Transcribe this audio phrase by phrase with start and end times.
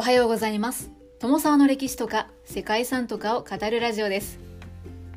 [0.00, 0.90] おはようございます。
[1.18, 4.38] 友沢の歴史とか世界遺産とかを語るラジオです。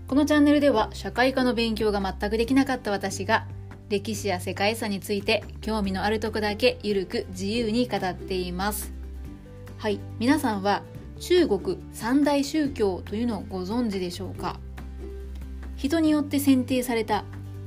[0.10, 3.48] このチャンネルでは社会科の勉強が全くできなかった私が
[3.88, 8.92] 歴史や世界遺産について興味のあるとこだけゆるく自由に語っています。
[9.78, 10.84] はい皆さんは
[11.18, 14.60] 中国三大宗教というのをご存知でしょうか？
[15.78, 17.24] 人によって選定された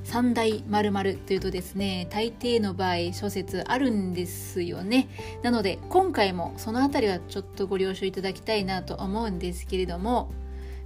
[0.06, 5.08] 三大〇〇というとですね大抵の場合諸説あるんですよね。
[5.42, 10.30] なので今回もその辺りはちょっとご了承いただきたいなと思うんですけれども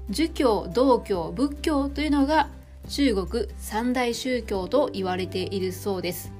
[0.08, 2.48] 儒教道教仏教というのが
[2.88, 6.32] 中国三大宗教と言われているそうです。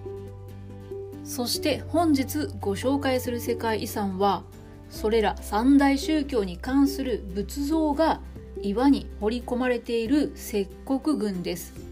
[1.22, 4.42] そして本日ご紹介する世界遺産は
[4.88, 8.22] それら三大宗教に関する仏像が
[8.62, 11.89] 岩に彫り込まれている石国群です。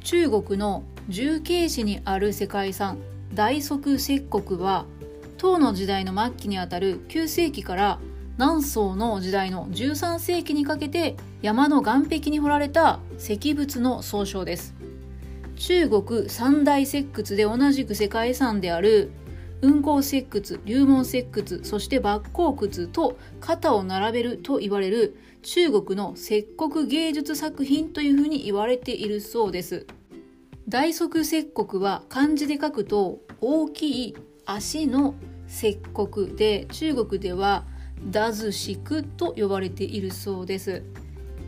[0.00, 2.98] 中国の重慶市にある世界遺産
[3.34, 4.86] 大足石国は
[5.36, 7.98] 唐の時代の末期にあたる9世紀から
[8.38, 14.74] 南宋の時代の13世紀にかけて山の岸壁に彫られた石仏の総称です。
[15.56, 19.10] 中国三大石窟で同じく世界遺産である
[19.60, 25.16] 雲光石窟、龍門石窟、そして抜光窟と肩を並べると言われる
[25.50, 29.86] 中国の石国芸術作品というふうに言われているそうです。
[30.68, 35.14] 大足石国は漢字で書くと大きい足の
[35.48, 37.64] 石国で中国では
[38.10, 40.82] ダズシクと呼ばれているそうです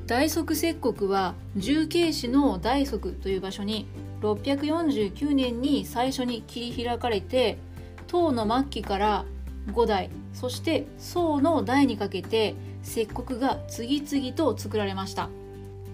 [0.07, 3.87] 大足石国は重慶市の大足という場所に
[4.23, 7.59] 649年に最初に切り開かれて
[8.07, 9.25] 唐の末期から
[9.69, 15.31] 5代そして宋の代にかけて石国が次々と作られました。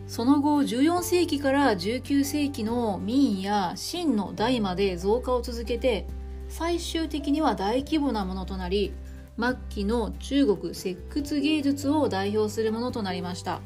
[0.07, 6.07] その後14世紀から19世紀の明や清の代まで増加を続けて
[6.49, 8.93] 最終的には大規模なものとなり
[9.39, 13.61] 末期の中国石窟芸術を代表するものとなりました。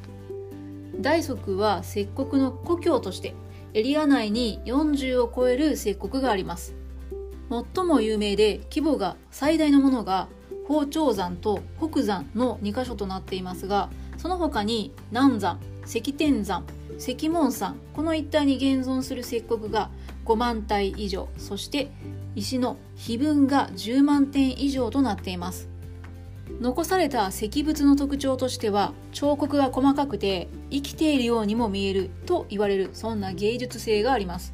[0.99, 3.35] 大足は石国の故郷として
[3.73, 6.75] エリア内に40を超える石国があります。
[7.75, 10.29] 最も有名で規模が最大のものが
[10.71, 16.65] 宝頂山と北山の2カ所となっていますがその他に南山石天山
[16.97, 19.91] 石門山この一帯に現存する石国が
[20.27, 21.91] 5万体以上そして
[22.37, 25.69] 石の碑文が10万点以上となっています。
[26.61, 34.53] 残された石仏の特徴としては彫刻が細かくて生きているようにも見えると言われるそんな芸術性があります。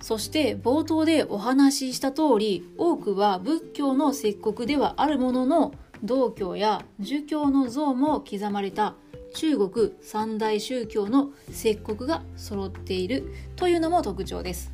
[0.00, 5.72] そして冒頭でお話しした通り多くは仏教の石国ではあるものの
[6.02, 8.94] 道教や儒教の像も刻まれた
[9.34, 14.72] 中国三大宗教の石国が揃っているというのも特徴です。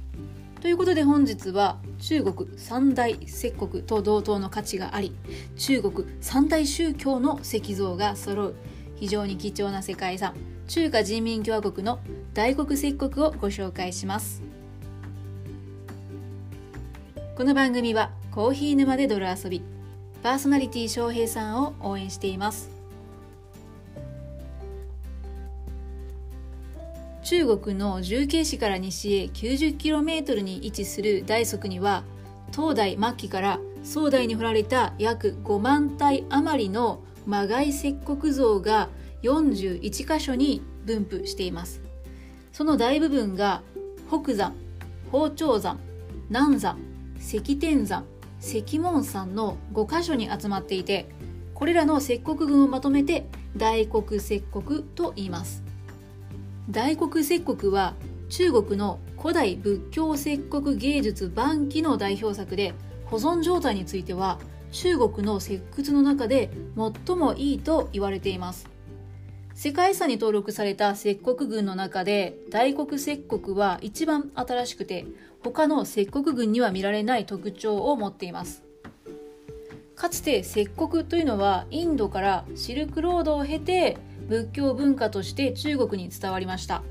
[0.60, 5.14] ということで本日は中国三大石国と同等の価値があり
[5.56, 8.54] 中国三大宗教の石像が揃う。
[8.97, 10.34] 非常に貴重な世界遺産。
[10.69, 12.00] 中華人民共和国の
[12.34, 14.43] 大黒石国をご紹介します。
[17.36, 19.60] この番組はコーヒー沼で泥遊び
[20.22, 22.70] パーソナリティ翔平さんを応援しています。
[27.22, 32.04] 中国の重慶市から西へ 90km に位置する大足には
[32.52, 38.88] 東大末期から宋代に彫られた約5万体余りの魔外石国像が
[39.22, 39.80] 41
[40.10, 41.82] 箇所に分布しています。
[42.50, 43.60] その大部分が
[44.08, 44.54] 北山
[45.12, 45.78] 宝頂山
[46.30, 46.95] 南山
[47.26, 48.04] 石天山
[48.41, 51.09] 石門山の5箇所に集まっていて
[51.54, 53.26] これらの石国群をまとめて
[53.56, 55.64] 大黒石国と言います。
[56.70, 57.94] 大黒石国は
[58.28, 62.75] 中国の古代仏教石国芸術晩期の代表作で
[63.06, 64.38] 保存状態については
[64.70, 66.50] 中国の石窟の中で
[67.06, 68.69] 最もいいと言われています。
[69.53, 75.06] 世界遺産に登録された石国群の中で大黒石国は一番新しくて
[75.52, 78.64] 他の石国群には見られない特徴を持っています。
[79.94, 83.96] かつて石国というのはインドからシルクロードを経て
[84.28, 86.82] 仏教文化として中国に伝わりました。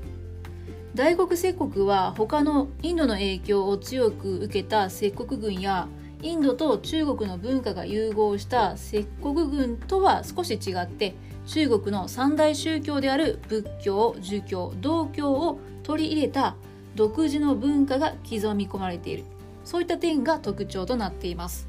[0.94, 5.88] 大黒石国は他のインドの影響を強く受けた石国軍や
[6.22, 11.14] インドと中国の文化が融合した石国軍とは少し違って
[11.46, 16.56] 中国の三大宗教である仏教儒教道教を取り入れた
[16.96, 19.24] 独自の文化が刻み込まれている。
[19.64, 21.68] そういった点が特徴となっています。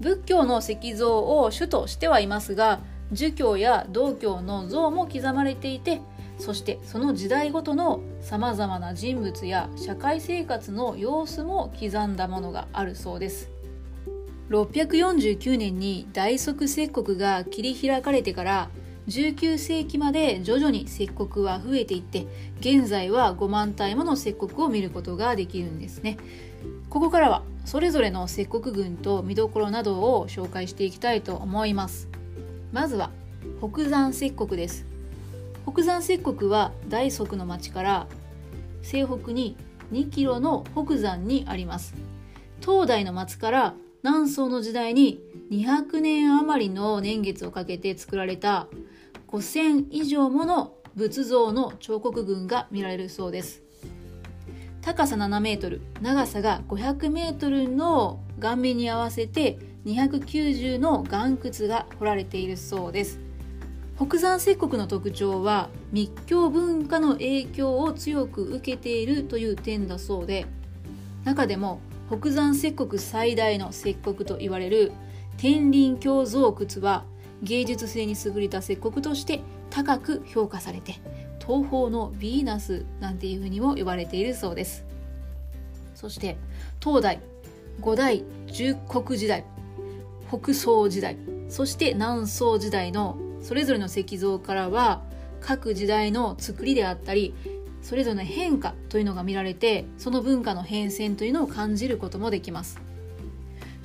[0.00, 2.80] 仏教の石像を主としてはいますが
[3.10, 6.00] 儒教や道教の像も刻まれていて
[6.38, 13.50] そしてその時代ごとのさまざまな人物や社会生活の様子も刻んだものがあるそうです。
[14.50, 18.70] 649年に大足石刻が切り開かれてから
[19.08, 22.26] 19世紀まで徐々に石刻は増えていって
[22.60, 26.18] 現在は5万体もの石刻を見ることができるんですね。
[26.90, 32.08] ここからはそれぞれの石刻群と見どころなどを紹介していきたいと思います。
[32.70, 33.10] まずは
[33.60, 34.84] 北山石刻です。
[35.66, 38.06] 北山石刻は大足の町から
[38.82, 39.56] 西北に
[39.90, 41.94] 2キロの北山にあります。
[42.60, 43.74] 東大の松から
[44.10, 45.20] 南宋の時代に
[45.50, 48.66] 200年余りの年月をかけて作られた
[49.26, 53.62] 5000以上もの仏像の彫刻群が見られるそうです。
[54.80, 63.20] 高さ7メートル長さが500メートルの顔面に合わせて290の岩窟が彫られているそうです。
[63.98, 70.46] 北山石刻の特徴は密教文化の影響を強く受けているという点だそうで
[71.24, 74.92] 中でも北山石刻最大の石刻と言われる
[75.36, 77.04] 天輪鏡像窟は
[77.42, 79.40] 芸術性に優れた石刻として
[79.70, 80.96] 高く評価されて
[81.38, 84.84] 東方のヴィーナスなんていうふうにも呼ばれているそうです。
[85.94, 86.36] そして
[86.82, 87.20] 東大
[87.80, 89.44] 五代十国時代
[90.28, 91.16] 北宋時代
[91.48, 95.02] そして南宋時代のそれぞれの石像からは
[95.40, 97.34] 各時代の作りであったり
[97.82, 102.80] それぞれの変化というのが見られてその文化の変遷というのを感じることもできます。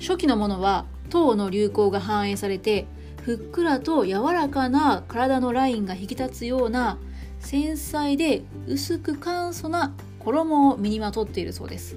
[0.00, 2.86] 初期のものは唐の流行が反映されて
[3.22, 6.98] ふっくらと柔らかな体のラインが引き立つような
[7.40, 11.96] 繊細で薄く簡素な衣を身にまとっているそうです。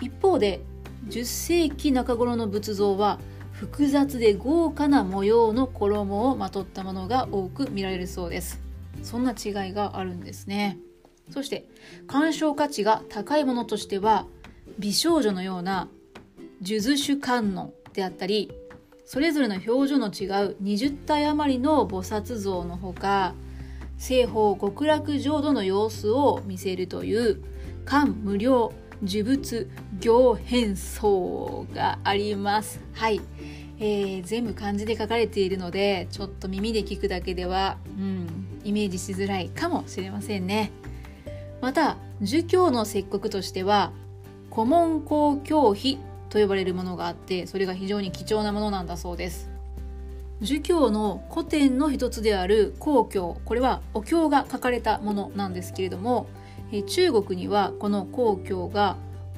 [0.00, 0.60] 一方で
[1.08, 3.18] 10世紀中頃の仏像は
[3.52, 8.60] 複雑で豪華な模様の衣をまとったものが多く見られるそうです。
[9.02, 10.78] そんな違いがあるんですね。
[11.30, 11.66] そして
[12.06, 14.26] 鑑賞価値が高いものとしては
[14.78, 15.88] 美少女のような
[16.62, 18.50] 数珠種観音であったり
[19.04, 23.34] それぞれの表情の違う20体余りの菩薩像のほか
[23.98, 27.42] 西方極楽浄土の様子を見せるという
[27.84, 28.72] 漢無料
[29.02, 29.68] 呪物
[29.98, 32.80] 行変装があります。
[32.92, 33.20] はい、
[33.78, 40.70] えー、全部漢字で書かれているのでちょっと耳で聞くだけでは、うん、イメージしづらいかもしれませんね。
[41.60, 43.92] また儒教の石刻としては
[44.52, 45.98] 古文公教碑
[46.28, 49.50] と呼ばれるものがあってそれが非常に貴重なものなんだそうです。
[50.40, 56.28] 儒教の古典の一つである皇教これはお経が書かれたものなんですけれども
[56.86, 58.96] 中国にはこの皇教が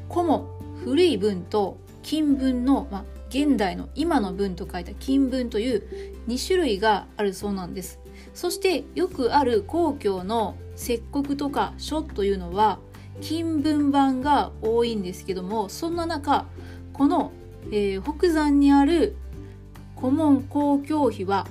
[0.08, 0.46] 古文
[0.84, 5.82] 古い文と金文の、ま、現代の今の文と書いた金文という
[6.28, 7.98] 2種類があるそうなんです。
[8.34, 12.78] そしてよくある皇居の石刻とか書というのは
[13.20, 16.46] 金文版が多いんですけどもそんな中
[16.92, 17.32] この、
[17.70, 19.16] えー、北山にある
[19.96, 21.46] 古文公共碑は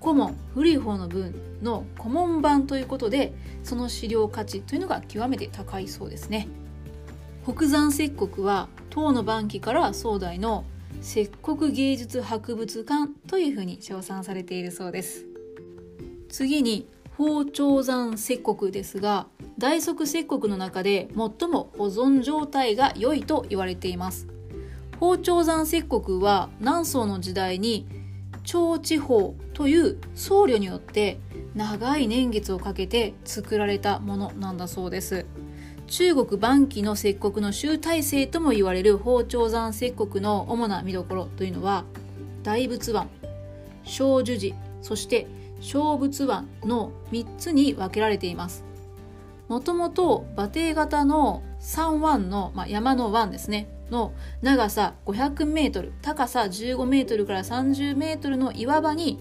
[0.00, 3.32] 古文古い方の文の古文版ということで
[3.64, 6.48] その資料価値というのが極めて高いそうですね。
[7.44, 10.64] 北山石刻は唐の晩期から宋代の
[11.00, 15.26] 石刻芸術博物館というふうに称賛されているそうです。
[16.28, 16.86] 次に
[17.18, 19.26] 包丁山石刻ですが
[19.58, 24.28] 大足石刻の中で最も保存状態が良いと言われています。
[25.00, 27.88] 包丁山石刻は南宋の時代に
[28.44, 31.18] 長地方という僧侶によって
[31.56, 35.26] 長い年月をかけて作られたものなんだそうです。
[35.88, 41.84] 中国晩期の石刻の集大成とも言われる包丁山石刻の主な見どころというのは
[42.44, 43.10] 大仏碗
[43.82, 45.26] 小樹寺そして
[45.60, 48.64] 小仏碗の3つに分けられています。
[49.48, 53.68] もともと馬蹄型の3湾の、まあ、山の湾ですね。
[53.90, 54.12] の
[54.42, 59.18] 長さ500メートル高さ15メートルから30メートルの岩場に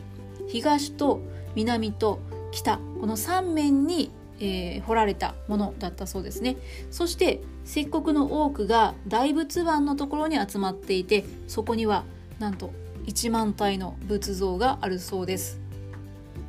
[0.47, 1.21] 東と
[1.55, 2.19] 南と
[2.51, 6.57] 北この3面に、えー、掘られたものだったそうですね。
[6.91, 12.05] そして石刻の多くが大仏湾のところに集まっていてそこには
[12.39, 12.71] なんと
[13.05, 15.66] 1万体の仏像があるそうです。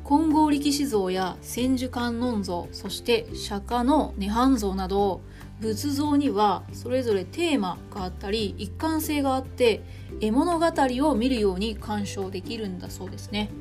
[0.09, 5.21] 金剛力士像や千手観音像そして釈迦の涅槃像など
[5.59, 9.83] 仏像にはそれぞれテーマがあったり一貫性があって
[10.19, 10.65] 絵物語
[11.07, 13.51] を見るように鑑賞できるんだそうですね。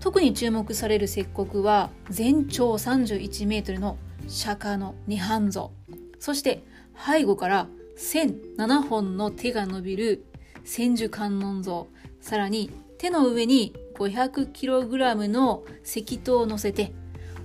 [0.00, 5.72] 特に注目される石刻は全長31メートルの釈迦の涅槃像。
[6.18, 6.64] そして
[6.96, 7.66] 背後から
[7.98, 10.24] 1007本の手が伸びる
[10.64, 11.88] 千手観音像。
[12.22, 16.92] さらに手の上に 500kg の石塔を乗せて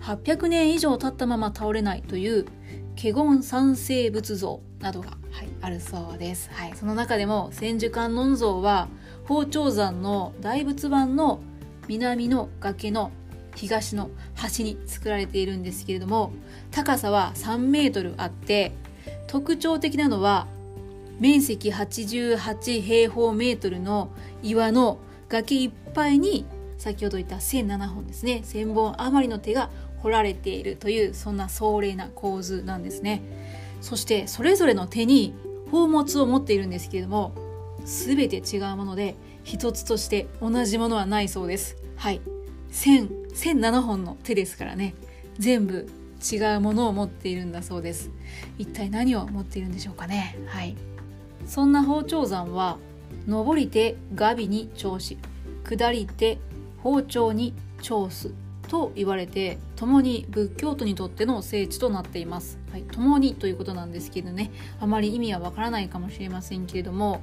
[0.02, 2.46] 800年以上経ったまま倒れないという
[2.96, 8.90] 華厳三世仏像などが、はい、あるそうです、はい、その中でも千手観音像は
[9.28, 11.42] 宝頂山の大仏版の
[11.88, 13.12] 南の崖の
[13.56, 16.34] 東の端に作られているんですけれども
[16.72, 18.74] 高さは3メートルあって
[19.28, 20.48] 特徴的なのは
[21.20, 24.98] 面積88平方メートルの岩の
[25.34, 26.46] 崖いっぱいに
[26.78, 28.44] 先ほど言った1007本ですね。
[28.46, 33.22] 1000本余りの手が彫られているというそんな壮麗な構図なんですね。
[33.82, 35.34] そしてそれぞれの手に
[35.66, 37.34] 宝物を持っているんですけれども
[37.84, 41.78] 全て違うもので一つとして同じものはないそうです。
[41.96, 42.22] はい。
[42.72, 44.94] 1000 1007本の手ですからね。
[45.40, 45.90] 全部
[46.32, 48.12] 違うものを持っているんだそうです。
[48.60, 50.38] 一体何を持っているんでしょうかね。
[50.46, 50.76] はい。
[51.48, 52.78] そんな宝頂山は
[53.28, 55.18] 上りてガビに調子
[55.64, 56.40] 下りて
[56.82, 58.32] 包丁に調す
[58.68, 62.58] と言われて共に仏教徒にとっての聖地となっています。
[62.72, 67.22] はい、共にということなんですけどねあまり意味はわからないかもしれませんけれども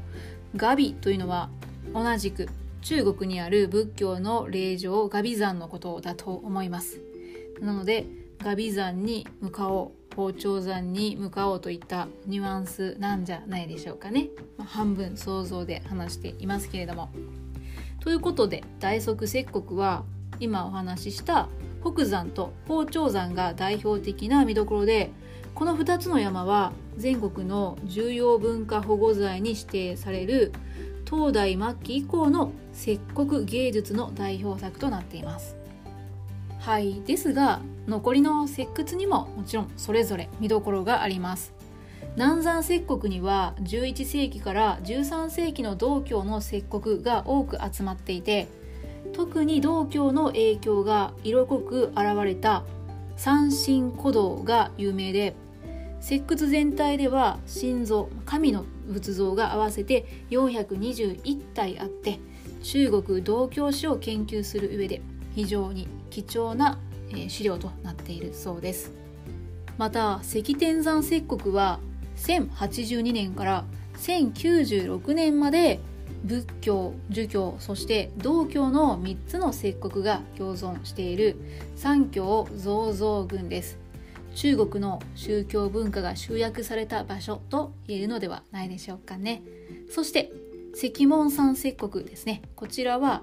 [0.54, 1.50] ガビというのは
[1.92, 2.48] 同じく
[2.82, 7.00] 中国にある仏教の霊場ガビ山のことだと思います。
[7.60, 8.06] なので
[8.38, 17.10] ガビ山に向かおう宝頂山に向かおうといったニュアンスなんじゃないでしょうかね、まあ、半分想像で話していますけれども。
[18.00, 20.04] ということで大足石国は
[20.40, 21.48] 今お話しした
[21.82, 25.10] 北山と宝頂山が代表的な見どころで
[25.54, 30.52] この2つの山は全国の重要文化保護財に指定される
[31.04, 35.56] 東大末期以降の石国芸術の代表作となっています。
[36.60, 37.02] はい。
[37.02, 41.52] ですが残りの石窟にももちろんそれぞれ見どころがあります。
[42.16, 48.48] 南山石国には11世紀から13世紀の道教の石国が多く集まっていて
[49.12, 52.64] 特に道教の影響が色濃く現れた
[53.16, 55.34] 三神古道が有名で
[56.00, 62.18] 石窟全体では心臓神の仏像が合わせて421体あって
[62.62, 65.00] 中国道教史を研究する上で
[65.34, 66.78] 非常に貴重な
[67.28, 68.92] 資料となっているそうです。
[69.78, 71.80] また石天山石国は
[72.16, 73.64] 1082年から
[73.96, 75.80] 1096年まで
[76.24, 81.36] 仏教儒教そして道教の3つの石国が共存している
[81.76, 83.78] 三教造像群です。
[84.34, 89.42] 中国の宗教文化が集約された場所と言えるのではないでしょうかね。
[89.90, 90.30] そして
[90.74, 92.42] 石門山石国ですね。
[92.54, 93.22] こちらは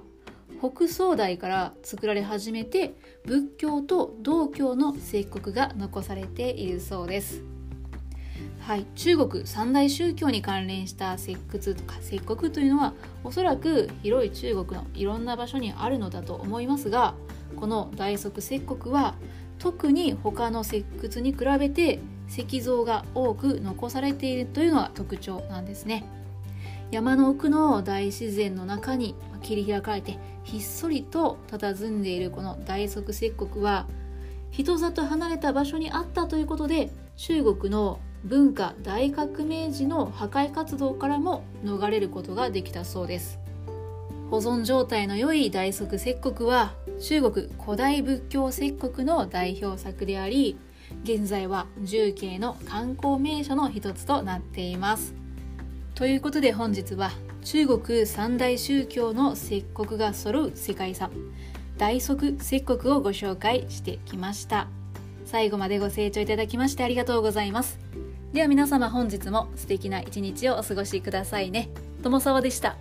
[0.59, 2.95] 北宋代から作られ始めて
[3.25, 7.43] 仏教と道教の石国が残されているそうです。
[8.59, 17.15] はい、中国三大宗教に関連した石窟とか石国というのはおそらく広い中国のいろんな場所にあるのだと思いますが
[17.55, 19.15] この大足石国は
[19.57, 26.03] 特に他の石窟に比べて石像が多く残されているというのが特徴なんですね。
[26.91, 33.87] 山の奥の大自然の中に切り開かれてひっそりと佇んでいるこの大足石国は
[34.51, 43.39] 人里離れた場所にあったということで中国の文化大革命時の破壊活動からも逃れることができたそうです。
[44.29, 50.57] 保存状態の良い大足石国は中国古代仏教石国の代表作であり
[51.03, 55.26] 現在は重慶の観光名所の一つとなっています。
[55.97, 57.09] ということで本日は
[57.43, 61.09] 中国三大宗教の石国が揃う世界遺産
[61.79, 64.67] 大足石国をご紹介してきました。
[65.25, 67.79] 最後までご清聴いただきましてありがとうございます。
[68.31, 71.69] では皆様本日も素敵な一日をお過ごしくださいね。
[72.03, 72.77] 友沢でした。